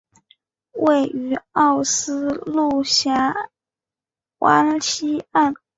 [0.71, 3.35] 位于奥斯陆峡
[4.39, 5.53] 湾西岸。